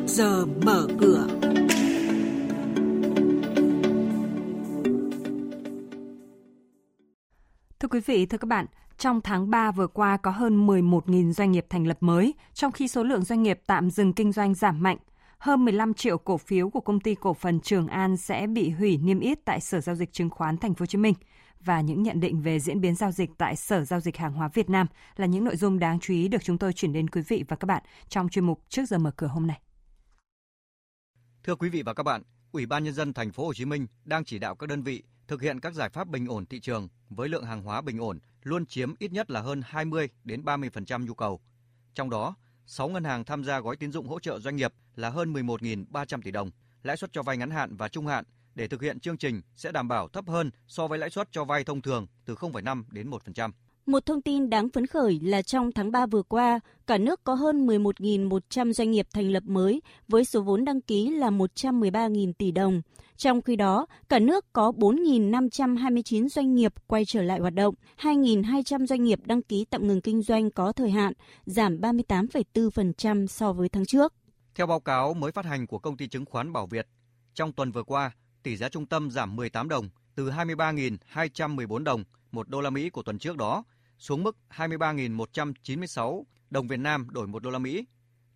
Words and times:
trước 0.00 0.06
giờ 0.06 0.46
mở 0.64 0.86
cửa. 1.00 1.26
Thưa 7.80 7.88
quý 7.90 8.00
vị, 8.00 8.26
thưa 8.26 8.38
các 8.38 8.48
bạn, 8.48 8.66
trong 8.98 9.20
tháng 9.20 9.50
3 9.50 9.70
vừa 9.70 9.86
qua 9.86 10.16
có 10.16 10.30
hơn 10.30 10.66
11.000 10.66 11.32
doanh 11.32 11.52
nghiệp 11.52 11.66
thành 11.70 11.86
lập 11.86 11.96
mới, 12.00 12.34
trong 12.54 12.72
khi 12.72 12.88
số 12.88 13.04
lượng 13.04 13.24
doanh 13.24 13.42
nghiệp 13.42 13.60
tạm 13.66 13.90
dừng 13.90 14.12
kinh 14.12 14.32
doanh 14.32 14.54
giảm 14.54 14.82
mạnh. 14.82 14.96
Hơn 15.38 15.64
15 15.64 15.94
triệu 15.94 16.18
cổ 16.18 16.38
phiếu 16.38 16.70
của 16.70 16.80
công 16.80 17.00
ty 17.00 17.14
cổ 17.14 17.34
phần 17.34 17.60
Trường 17.60 17.88
An 17.88 18.16
sẽ 18.16 18.46
bị 18.46 18.70
hủy 18.70 18.96
niêm 18.96 19.20
yết 19.20 19.44
tại 19.44 19.60
Sở 19.60 19.80
giao 19.80 19.94
dịch 19.94 20.12
chứng 20.12 20.30
khoán 20.30 20.56
Thành 20.56 20.74
phố 20.74 20.82
Hồ 20.82 20.86
Chí 20.86 20.98
Minh 20.98 21.14
và 21.60 21.80
những 21.80 22.02
nhận 22.02 22.20
định 22.20 22.40
về 22.40 22.60
diễn 22.60 22.80
biến 22.80 22.94
giao 22.94 23.10
dịch 23.10 23.30
tại 23.38 23.56
Sở 23.56 23.84
giao 23.84 24.00
dịch 24.00 24.16
hàng 24.16 24.32
hóa 24.32 24.48
Việt 24.54 24.70
Nam 24.70 24.86
là 25.16 25.26
những 25.26 25.44
nội 25.44 25.56
dung 25.56 25.78
đáng 25.78 26.00
chú 26.00 26.14
ý 26.14 26.28
được 26.28 26.44
chúng 26.44 26.58
tôi 26.58 26.72
chuyển 26.72 26.92
đến 26.92 27.10
quý 27.10 27.22
vị 27.28 27.44
và 27.48 27.56
các 27.56 27.66
bạn 27.66 27.82
trong 28.08 28.28
chuyên 28.28 28.44
mục 28.44 28.60
trước 28.68 28.82
giờ 28.88 28.98
mở 28.98 29.10
cửa 29.16 29.26
hôm 29.26 29.46
nay. 29.46 29.60
Thưa 31.44 31.54
quý 31.54 31.68
vị 31.68 31.82
và 31.82 31.94
các 31.94 32.02
bạn, 32.02 32.22
Ủy 32.52 32.66
ban 32.66 32.84
nhân 32.84 32.94
dân 32.94 33.12
thành 33.12 33.32
phố 33.32 33.46
Hồ 33.46 33.54
Chí 33.54 33.64
Minh 33.64 33.86
đang 34.04 34.24
chỉ 34.24 34.38
đạo 34.38 34.54
các 34.54 34.68
đơn 34.68 34.82
vị 34.82 35.02
thực 35.28 35.42
hiện 35.42 35.60
các 35.60 35.74
giải 35.74 35.88
pháp 35.90 36.08
bình 36.08 36.26
ổn 36.26 36.46
thị 36.46 36.60
trường 36.60 36.88
với 37.10 37.28
lượng 37.28 37.44
hàng 37.44 37.62
hóa 37.62 37.80
bình 37.80 37.98
ổn 37.98 38.18
luôn 38.42 38.66
chiếm 38.66 38.94
ít 38.98 39.12
nhất 39.12 39.30
là 39.30 39.40
hơn 39.40 39.62
20 39.64 40.08
đến 40.24 40.42
30% 40.42 41.06
nhu 41.06 41.14
cầu. 41.14 41.40
Trong 41.94 42.10
đó, 42.10 42.34
6 42.66 42.88
ngân 42.88 43.04
hàng 43.04 43.24
tham 43.24 43.44
gia 43.44 43.60
gói 43.60 43.76
tín 43.76 43.92
dụng 43.92 44.08
hỗ 44.08 44.20
trợ 44.20 44.40
doanh 44.40 44.56
nghiệp 44.56 44.72
là 44.96 45.10
hơn 45.10 45.32
11.300 45.32 46.22
tỷ 46.22 46.30
đồng, 46.30 46.50
lãi 46.82 46.96
suất 46.96 47.12
cho 47.12 47.22
vay 47.22 47.36
ngắn 47.36 47.50
hạn 47.50 47.76
và 47.76 47.88
trung 47.88 48.06
hạn 48.06 48.24
để 48.54 48.68
thực 48.68 48.82
hiện 48.82 49.00
chương 49.00 49.18
trình 49.18 49.42
sẽ 49.56 49.72
đảm 49.72 49.88
bảo 49.88 50.08
thấp 50.08 50.28
hơn 50.28 50.50
so 50.66 50.86
với 50.86 50.98
lãi 50.98 51.10
suất 51.10 51.28
cho 51.32 51.44
vay 51.44 51.64
thông 51.64 51.82
thường 51.82 52.06
từ 52.24 52.34
0,5 52.34 52.84
đến 52.90 53.10
1%. 53.10 53.50
Một 53.90 54.06
thông 54.06 54.22
tin 54.22 54.50
đáng 54.50 54.68
phấn 54.68 54.86
khởi 54.86 55.20
là 55.22 55.42
trong 55.42 55.72
tháng 55.72 55.92
3 55.92 56.06
vừa 56.06 56.22
qua, 56.22 56.60
cả 56.86 56.98
nước 56.98 57.24
có 57.24 57.34
hơn 57.34 57.66
11.100 57.66 58.72
doanh 58.72 58.90
nghiệp 58.90 59.06
thành 59.12 59.32
lập 59.32 59.42
mới 59.46 59.82
với 60.08 60.24
số 60.24 60.42
vốn 60.42 60.64
đăng 60.64 60.80
ký 60.80 61.10
là 61.10 61.30
113.000 61.30 62.32
tỷ 62.32 62.50
đồng. 62.50 62.82
Trong 63.16 63.42
khi 63.42 63.56
đó, 63.56 63.86
cả 64.08 64.18
nước 64.18 64.52
có 64.52 64.72
4.529 64.76 66.28
doanh 66.28 66.54
nghiệp 66.54 66.74
quay 66.86 67.04
trở 67.04 67.22
lại 67.22 67.40
hoạt 67.40 67.54
động, 67.54 67.74
2.200 68.00 68.86
doanh 68.86 69.04
nghiệp 69.04 69.18
đăng 69.24 69.42
ký 69.42 69.64
tạm 69.70 69.86
ngừng 69.86 70.00
kinh 70.00 70.22
doanh 70.22 70.50
có 70.50 70.72
thời 70.72 70.90
hạn, 70.90 71.12
giảm 71.46 71.80
38,4% 71.80 73.26
so 73.26 73.52
với 73.52 73.68
tháng 73.68 73.86
trước. 73.86 74.14
Theo 74.54 74.66
báo 74.66 74.80
cáo 74.80 75.14
mới 75.14 75.32
phát 75.32 75.44
hành 75.44 75.66
của 75.66 75.78
công 75.78 75.96
ty 75.96 76.08
chứng 76.08 76.24
khoán 76.24 76.52
Bảo 76.52 76.66
Việt, 76.66 76.86
trong 77.34 77.52
tuần 77.52 77.72
vừa 77.72 77.82
qua, 77.82 78.10
tỷ 78.42 78.56
giá 78.56 78.68
trung 78.68 78.86
tâm 78.86 79.10
giảm 79.10 79.36
18 79.36 79.68
đồng 79.68 79.88
từ 80.14 80.30
23.214 80.30 81.84
đồng 81.84 82.04
một 82.32 82.48
đô 82.48 82.60
la 82.60 82.70
Mỹ 82.70 82.90
của 82.90 83.02
tuần 83.02 83.18
trước 83.18 83.36
đó 83.36 83.64
xuống 84.00 84.22
mức 84.22 84.36
23.196 84.56 86.24
đồng 86.50 86.68
Việt 86.68 86.76
Nam 86.76 87.10
đổi 87.10 87.26
1 87.26 87.42
đô 87.42 87.50
la 87.50 87.58
Mỹ. 87.58 87.84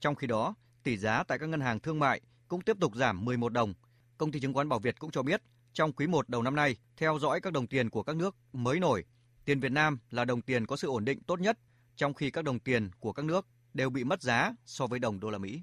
Trong 0.01 0.15
khi 0.15 0.27
đó, 0.27 0.55
tỷ 0.83 0.97
giá 0.97 1.23
tại 1.23 1.39
các 1.39 1.49
ngân 1.49 1.61
hàng 1.61 1.81
thương 1.81 1.99
mại 1.99 2.21
cũng 2.49 2.61
tiếp 2.61 2.77
tục 2.81 2.95
giảm 2.97 3.25
11 3.25 3.53
đồng. 3.53 3.75
Công 4.19 4.33
ty 4.33 4.41
chứng 4.41 4.55
khoán 4.55 4.69
Bảo 4.69 4.79
Việt 4.79 4.99
cũng 4.99 5.11
cho 5.11 5.23
biết, 5.23 5.43
trong 5.73 5.93
quý 5.93 6.07
1 6.07 6.29
đầu 6.29 6.43
năm 6.43 6.55
nay, 6.55 6.77
theo 6.97 7.19
dõi 7.19 7.41
các 7.41 7.53
đồng 7.53 7.67
tiền 7.67 7.91
của 7.91 8.03
các 8.03 8.17
nước 8.17 8.37
mới 8.53 8.81
nổi, 8.81 9.05
tiền 9.45 9.61
Việt 9.61 9.73
Nam 9.73 9.99
là 10.11 10.25
đồng 10.25 10.43
tiền 10.43 10.67
có 10.67 10.77
sự 10.77 10.89
ổn 10.89 11.05
định 11.05 11.23
tốt 11.23 11.41
nhất, 11.41 11.59
trong 11.97 12.15
khi 12.15 12.31
các 12.31 12.45
đồng 12.45 12.59
tiền 12.59 12.91
của 13.01 13.13
các 13.13 13.25
nước 13.25 13.47
đều 13.75 13.91
bị 13.91 14.05
mất 14.05 14.23
giá 14.23 14.55
so 14.65 14.87
với 14.87 14.99
đồng 14.99 15.21
đô 15.21 15.31
la 15.31 15.39
Mỹ. 15.39 15.63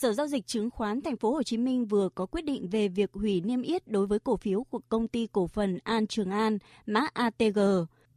Sở 0.00 0.12
giao 0.12 0.26
dịch 0.26 0.46
chứng 0.46 0.70
khoán 0.70 1.00
Thành 1.00 1.16
phố 1.16 1.32
Hồ 1.32 1.42
Chí 1.42 1.56
Minh 1.56 1.86
vừa 1.86 2.08
có 2.08 2.26
quyết 2.26 2.44
định 2.44 2.68
về 2.68 2.88
việc 2.88 3.12
hủy 3.12 3.40
niêm 3.40 3.62
yết 3.62 3.88
đối 3.88 4.06
với 4.06 4.18
cổ 4.18 4.36
phiếu 4.36 4.64
của 4.64 4.80
công 4.88 5.08
ty 5.08 5.26
cổ 5.32 5.46
phần 5.46 5.78
An 5.84 6.06
Trường 6.06 6.30
An, 6.30 6.58
mã 6.86 7.06
ATG. 7.12 7.58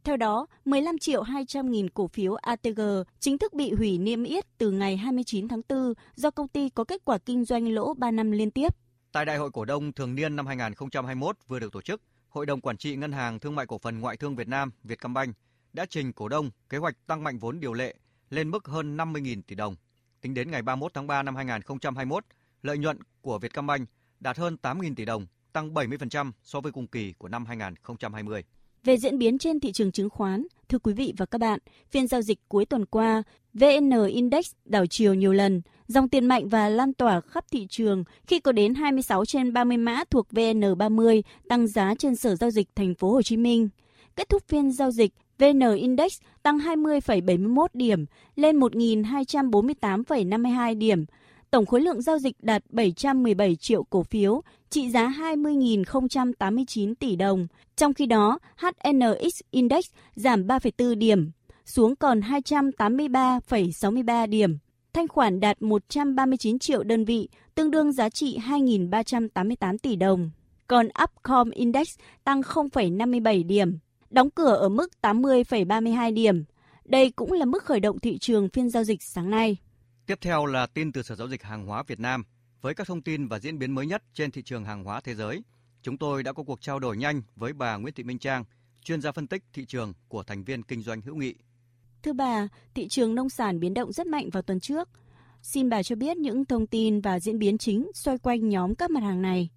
Theo 0.04 0.16
đó, 0.16 0.46
15 0.64 0.98
triệu 0.98 1.22
200 1.22 1.70
nghìn 1.70 1.90
cổ 1.90 2.06
phiếu 2.06 2.34
ATG 2.34 2.80
chính 3.20 3.38
thức 3.38 3.52
bị 3.52 3.72
hủy 3.72 3.98
niêm 3.98 4.24
yết 4.24 4.58
từ 4.58 4.70
ngày 4.70 4.96
29 4.96 5.48
tháng 5.48 5.60
4 5.68 5.94
do 6.14 6.30
công 6.30 6.48
ty 6.48 6.68
có 6.68 6.84
kết 6.84 7.02
quả 7.04 7.18
kinh 7.18 7.44
doanh 7.44 7.68
lỗ 7.68 7.94
3 7.94 8.10
năm 8.10 8.30
liên 8.30 8.50
tiếp. 8.50 8.68
Tại 9.12 9.24
Đại 9.24 9.36
hội 9.36 9.50
cổ 9.50 9.64
đông 9.64 9.92
thường 9.92 10.14
niên 10.14 10.36
năm 10.36 10.46
2021 10.46 11.36
vừa 11.48 11.58
được 11.58 11.72
tổ 11.72 11.82
chức, 11.82 12.02
Hội 12.28 12.46
đồng 12.46 12.60
Quản 12.60 12.76
trị 12.76 12.96
Ngân 12.96 13.12
hàng 13.12 13.38
Thương 13.38 13.54
mại 13.54 13.66
Cổ 13.66 13.78
phần 13.78 14.00
Ngoại 14.00 14.16
thương 14.16 14.36
Việt 14.36 14.48
Nam 14.48 14.70
Vietcombank 14.84 15.36
đã 15.72 15.86
trình 15.90 16.12
cổ 16.12 16.28
đông 16.28 16.50
kế 16.68 16.78
hoạch 16.78 17.06
tăng 17.06 17.24
mạnh 17.24 17.38
vốn 17.38 17.60
điều 17.60 17.72
lệ 17.72 17.94
lên 18.30 18.50
mức 18.50 18.66
hơn 18.66 18.96
50.000 18.96 19.42
tỷ 19.46 19.54
đồng 19.54 19.76
Tính 20.22 20.34
đến 20.34 20.50
ngày 20.50 20.62
31 20.62 20.94
tháng 20.94 21.06
3 21.06 21.22
năm 21.22 21.36
2021, 21.36 22.24
lợi 22.62 22.78
nhuận 22.78 22.98
của 23.20 23.38
Vietcombank 23.38 23.88
đạt 24.20 24.38
hơn 24.38 24.56
8.000 24.62 24.94
tỷ 24.94 25.04
đồng, 25.04 25.26
tăng 25.52 25.74
70% 25.74 26.32
so 26.42 26.60
với 26.60 26.72
cùng 26.72 26.86
kỳ 26.86 27.12
của 27.12 27.28
năm 27.28 27.46
2020. 27.46 28.44
Về 28.84 28.96
diễn 28.96 29.18
biến 29.18 29.38
trên 29.38 29.60
thị 29.60 29.72
trường 29.72 29.92
chứng 29.92 30.10
khoán, 30.10 30.46
thưa 30.68 30.78
quý 30.78 30.92
vị 30.92 31.14
và 31.16 31.26
các 31.26 31.38
bạn, 31.38 31.58
phiên 31.90 32.06
giao 32.06 32.22
dịch 32.22 32.38
cuối 32.48 32.64
tuần 32.64 32.86
qua, 32.86 33.22
VN 33.54 33.90
Index 34.08 34.52
đảo 34.64 34.86
chiều 34.86 35.14
nhiều 35.14 35.32
lần, 35.32 35.62
dòng 35.86 36.08
tiền 36.08 36.26
mạnh 36.26 36.48
và 36.48 36.68
lan 36.68 36.94
tỏa 36.94 37.20
khắp 37.20 37.44
thị 37.50 37.66
trường 37.70 38.04
khi 38.26 38.40
có 38.40 38.52
đến 38.52 38.74
26 38.74 39.24
trên 39.24 39.52
30 39.52 39.76
mã 39.76 40.04
thuộc 40.10 40.28
VN30 40.30 41.22
tăng 41.48 41.66
giá 41.66 41.94
trên 41.98 42.16
Sở 42.16 42.36
giao 42.36 42.50
dịch 42.50 42.68
thành 42.74 42.94
phố 42.94 43.12
Hồ 43.12 43.22
Chí 43.22 43.36
Minh. 43.36 43.68
Kết 44.16 44.28
thúc 44.28 44.42
phiên 44.48 44.72
giao 44.72 44.90
dịch, 44.90 45.12
VN 45.42 45.74
Index 45.76 46.20
tăng 46.42 46.58
20,71 46.58 47.66
điểm 47.74 48.06
lên 48.36 48.60
1.248,52 48.60 50.78
điểm. 50.78 51.04
Tổng 51.50 51.66
khối 51.66 51.80
lượng 51.80 52.02
giao 52.02 52.18
dịch 52.18 52.36
đạt 52.42 52.62
717 52.70 53.56
triệu 53.56 53.82
cổ 53.82 54.02
phiếu, 54.02 54.42
trị 54.70 54.90
giá 54.90 55.14
20.089 55.18 56.94
tỷ 56.94 57.16
đồng. 57.16 57.46
Trong 57.76 57.94
khi 57.94 58.06
đó, 58.06 58.38
HNX 58.56 59.40
Index 59.50 59.84
giảm 60.14 60.46
3,4 60.46 60.94
điểm, 60.94 61.30
xuống 61.64 61.96
còn 61.96 62.20
283,63 62.20 64.26
điểm. 64.26 64.58
Thanh 64.92 65.08
khoản 65.08 65.40
đạt 65.40 65.62
139 65.62 66.58
triệu 66.58 66.82
đơn 66.82 67.04
vị, 67.04 67.28
tương 67.54 67.70
đương 67.70 67.92
giá 67.92 68.08
trị 68.08 68.38
2.388 68.48 69.76
tỷ 69.82 69.96
đồng. 69.96 70.30
Còn 70.66 70.88
Upcom 71.02 71.50
Index 71.50 71.98
tăng 72.24 72.40
0,57 72.40 73.46
điểm, 73.46 73.78
đóng 74.12 74.30
cửa 74.30 74.54
ở 74.54 74.68
mức 74.68 74.90
80,32 75.02 76.14
điểm. 76.14 76.44
Đây 76.84 77.10
cũng 77.10 77.32
là 77.32 77.44
mức 77.44 77.64
khởi 77.64 77.80
động 77.80 77.98
thị 77.98 78.18
trường 78.18 78.48
phiên 78.48 78.70
giao 78.70 78.84
dịch 78.84 79.02
sáng 79.02 79.30
nay. 79.30 79.56
Tiếp 80.06 80.18
theo 80.20 80.46
là 80.46 80.66
tin 80.66 80.92
từ 80.92 81.02
Sở 81.02 81.14
Giao 81.14 81.28
dịch 81.28 81.42
Hàng 81.42 81.66
hóa 81.66 81.82
Việt 81.86 82.00
Nam. 82.00 82.24
Với 82.60 82.74
các 82.74 82.86
thông 82.86 83.02
tin 83.02 83.28
và 83.28 83.38
diễn 83.38 83.58
biến 83.58 83.74
mới 83.74 83.86
nhất 83.86 84.02
trên 84.14 84.30
thị 84.30 84.42
trường 84.42 84.64
hàng 84.64 84.84
hóa 84.84 85.00
thế 85.00 85.14
giới, 85.14 85.42
chúng 85.82 85.98
tôi 85.98 86.22
đã 86.22 86.32
có 86.32 86.42
cuộc 86.42 86.60
trao 86.60 86.78
đổi 86.78 86.96
nhanh 86.96 87.22
với 87.36 87.52
bà 87.52 87.76
Nguyễn 87.76 87.94
Thị 87.94 88.02
Minh 88.02 88.18
Trang, 88.18 88.44
chuyên 88.84 89.00
gia 89.00 89.12
phân 89.12 89.26
tích 89.26 89.42
thị 89.52 89.64
trường 89.64 89.92
của 90.08 90.22
thành 90.22 90.44
viên 90.44 90.62
kinh 90.62 90.82
doanh 90.82 91.00
hữu 91.00 91.16
nghị. 91.16 91.34
Thưa 92.02 92.12
bà, 92.12 92.48
thị 92.74 92.88
trường 92.88 93.14
nông 93.14 93.28
sản 93.28 93.60
biến 93.60 93.74
động 93.74 93.92
rất 93.92 94.06
mạnh 94.06 94.30
vào 94.32 94.42
tuần 94.42 94.60
trước. 94.60 94.88
Xin 95.42 95.68
bà 95.68 95.82
cho 95.82 95.96
biết 95.96 96.16
những 96.16 96.44
thông 96.44 96.66
tin 96.66 97.00
và 97.00 97.20
diễn 97.20 97.38
biến 97.38 97.58
chính 97.58 97.90
xoay 97.94 98.18
quanh 98.18 98.48
nhóm 98.48 98.74
các 98.74 98.90
mặt 98.90 99.02
hàng 99.02 99.22
này. 99.22 99.48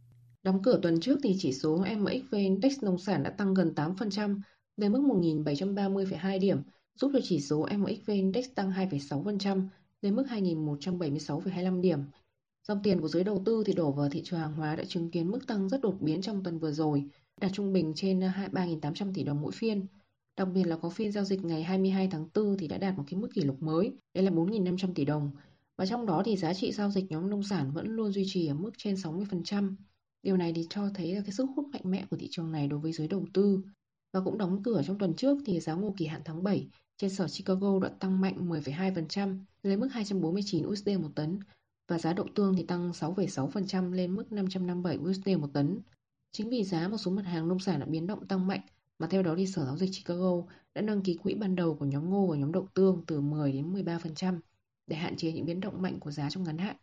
Đóng 0.46 0.62
cửa 0.64 0.80
tuần 0.82 1.00
trước 1.00 1.20
thì 1.24 1.36
chỉ 1.40 1.54
số 1.54 1.86
MXV 1.98 2.36
Index 2.36 2.84
nông 2.84 2.98
sản 2.98 3.24
đã 3.24 3.30
tăng 3.30 3.54
gần 3.54 3.74
8% 3.76 4.40
lên 4.78 4.92
mức 4.92 5.00
1.730,2 5.00 6.40
điểm, 6.40 6.58
giúp 6.96 7.12
cho 7.14 7.20
chỉ 7.24 7.40
số 7.40 7.68
MXV 7.78 8.12
Index 8.12 8.46
tăng 8.56 8.72
2,6% 8.72 9.68
lên 10.02 10.16
mức 10.16 10.26
2.176,25 10.30 11.82
điểm. 11.82 12.00
Dòng 12.68 12.80
tiền 12.84 13.02
của 13.02 13.08
giới 13.08 13.24
đầu 13.24 13.42
tư 13.46 13.64
thì 13.66 13.74
đổ 13.74 13.92
vào 13.92 14.09
thị 14.09 14.22
trường 14.26 14.40
hàng 14.40 14.53
hóa 14.53 14.76
đã 14.76 14.84
chứng 14.84 15.12
kiến 15.12 15.32
mức 15.32 15.47
tăng 15.47 15.70
rất 15.70 15.82
đột 15.82 15.96
biến 16.02 16.22
trong 16.22 16.44
tuần 16.44 16.59
vừa 16.59 16.72
rồi, 16.72 17.03
đạt 17.41 17.52
trung 17.53 17.74
bình 17.74 17.94
trên 17.96 18.20
3.800 18.20 19.14
tỷ 19.14 19.24
đồng 19.24 19.41
mỗi 19.41 19.52
phiên. 19.52 19.86
Đặc 20.38 20.48
biệt 20.53 20.64
là 20.64 20.78
có 20.78 20.90
phiên 20.90 21.12
giao 21.12 21.24
dịch 21.24 21.46
ngày 21.46 21.64
22 21.64 22.08
tháng 22.12 22.28
4 22.36 22.58
thì 22.58 22.68
đã 22.68 22.78
đạt 22.78 22.98
một 22.98 23.03
cái 23.08 23.20
mức 23.20 23.30
kỷ 23.34 23.41
lục 23.41 23.64
mới, 23.64 23.94
đây 24.14 24.24
là 24.24 24.32
4.500 24.32 24.94
tỷ 24.94 25.06
đồng. 25.06 25.32
Và 25.78 25.86
trong 25.86 26.06
đó 26.06 26.22
thì 26.26 26.38
giá 26.38 26.53
trị 26.53 26.72
giao 26.72 26.91
dịch 26.91 27.06
nhóm 27.09 27.30
nông 27.30 27.44
sản 27.44 27.72
vẫn 27.74 27.88
luôn 27.88 28.12
duy 28.12 28.24
trì 28.28 28.48
ở 28.48 28.53
mức 28.53 28.72
trên 28.78 28.96
60%. 28.96 29.76
Điều 30.26 30.38
này 30.38 30.54
thì 30.56 30.68
cho 30.70 30.90
thấy 30.94 31.16
là 31.16 31.22
cái 31.22 31.32
sức 31.32 31.46
hút 31.56 31.66
mạnh 31.74 31.82
mẽ 31.84 32.06
của 32.10 32.18
thị 32.18 32.28
trường 32.32 32.52
này 32.52 32.68
đối 32.68 32.80
với 32.80 32.92
giới 32.92 33.08
đầu 33.08 33.26
tư. 33.34 33.60
Và 34.14 34.22
cũng 34.22 34.38
đóng 34.38 34.64
cửa 34.64 34.82
trong 34.88 34.98
tuần 34.98 35.14
trước 35.14 35.38
thì 35.46 35.60
giá 35.60 35.74
ngô 35.74 35.94
kỳ 35.98 36.06
hạn 36.06 36.22
tháng 36.26 36.44
7 36.44 36.68
trên 36.98 37.10
sở 37.10 37.28
Chicago 37.28 37.80
đã 37.80 37.90
tăng 37.90 38.22
mạnh 38.22 38.50
10,2% 38.50 39.40
lên 39.64 39.80
mức 39.80 39.88
249 39.92 40.66
USD 40.68 40.90
một 40.90 41.10
tấn 41.16 41.40
và 41.88 42.00
giá 42.00 42.14
đậu 42.14 42.28
tương 42.36 42.56
thì 42.56 42.64
tăng 42.64 42.92
6,6% 42.92 43.92
lên 43.92 44.16
mức 44.16 44.32
557 44.32 44.98
USD 44.98 45.30
một 45.40 45.54
tấn. 45.54 45.80
Chính 46.32 46.50
vì 46.50 46.64
giá 46.64 46.88
một 46.88 46.98
số 46.98 47.12
mặt 47.12 47.26
hàng 47.26 47.48
nông 47.48 47.60
sản 47.60 47.80
đã 47.80 47.86
biến 47.86 48.08
động 48.08 48.28
tăng 48.28 48.48
mạnh 48.48 48.62
mà 49.00 49.08
theo 49.08 49.24
đó 49.24 49.34
thì 49.38 49.48
Sở 49.48 49.66
Giáo 49.66 49.78
dịch 49.78 49.92
Chicago 49.94 50.44
đã 50.76 50.82
nâng 50.82 51.02
ký 51.02 51.14
quỹ 51.14 51.34
ban 51.34 51.56
đầu 51.56 51.76
của 51.76 51.86
nhóm 51.86 52.10
ngô 52.10 52.28
và 52.28 52.38
nhóm 52.38 52.52
đậu 52.52 52.68
tương 52.74 53.04
từ 53.08 53.22
10 53.22 53.52
đến 53.52 53.74
13% 53.74 54.40
để 54.88 54.96
hạn 54.96 55.18
chế 55.18 55.32
những 55.32 55.46
biến 55.46 55.60
động 55.60 55.82
mạnh 55.82 56.00
của 56.00 56.12
giá 56.12 56.30
trong 56.30 56.44
ngắn 56.44 56.58
hạn 56.58 56.76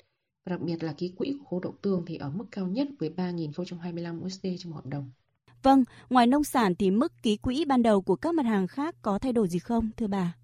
và 0.45 0.51
đặc 0.51 0.61
biệt 0.61 0.83
là 0.83 0.93
ký 0.93 1.09
quỹ 1.09 1.35
của 1.39 1.45
khối 1.45 1.61
đậu 1.63 1.75
tương 1.83 2.05
thì 2.07 2.17
ở 2.17 2.31
mức 2.31 2.45
cao 2.51 2.67
nhất 2.67 2.89
với 2.99 3.11
3.025 3.17 4.25
USD 4.25 4.47
trong 4.59 4.73
một 4.73 4.77
hợp 4.77 4.87
đồng. 4.87 5.11
Vâng, 5.63 5.85
ngoài 6.11 6.27
nông 6.27 6.45
sản 6.45 6.75
thì 6.75 6.91
mức 6.91 7.13
ký 7.23 7.37
quỹ 7.37 7.65
ban 7.65 7.83
đầu 7.83 8.03
của 8.03 8.17
các 8.17 8.35
mặt 8.35 8.47
hàng 8.47 8.67
khác 8.67 8.97
có 9.03 9.19
thay 9.19 9.33
đổi 9.33 9.49
gì 9.49 9.59
không, 9.59 9.91
thưa 9.97 10.07
bà? 10.07 10.35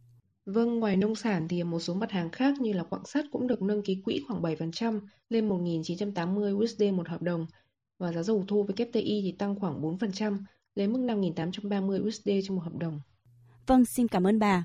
Vâng, 0.46 0.78
ngoài 0.78 0.96
nông 0.96 1.14
sản 1.14 1.48
thì 1.48 1.62
một 1.62 1.80
số 1.80 1.94
mặt 1.94 2.10
hàng 2.10 2.30
khác 2.30 2.60
như 2.60 2.72
là 2.72 2.82
quặng 2.82 3.04
sắt 3.04 3.24
cũng 3.32 3.46
được 3.46 3.62
nâng 3.62 3.82
ký 3.82 4.02
quỹ 4.04 4.24
khoảng 4.28 4.42
7% 4.42 5.00
lên 5.30 5.48
1.980 5.48 6.64
USD 6.64 6.82
một 6.94 7.08
hợp 7.08 7.22
đồng 7.22 7.46
và 7.98 8.12
giá 8.12 8.22
dầu 8.22 8.44
thô 8.48 8.66
WTI 8.66 9.22
thì 9.22 9.34
tăng 9.38 9.60
khoảng 9.60 9.82
4% 9.82 10.38
lên 10.74 10.92
mức 10.92 10.98
5.830 10.98 12.06
USD 12.06 12.28
trong 12.44 12.56
một 12.56 12.62
hợp 12.64 12.76
đồng. 12.78 13.00
Vâng, 13.66 13.84
xin 13.84 14.08
cảm 14.08 14.26
ơn 14.26 14.38
bà. 14.38 14.64